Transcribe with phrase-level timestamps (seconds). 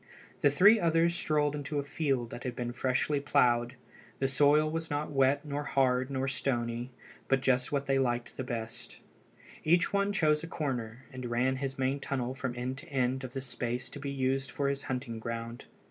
[0.39, 3.75] The three others strolled into a field that had been freshly ploughed.
[4.17, 6.89] The soil was not wet nor hard nor stony,
[7.27, 8.97] but just what they liked best.
[9.63, 13.33] Each one chose a corner, and ran his main tunnel from end to end of
[13.33, 15.65] the space to be used for his hunting ground.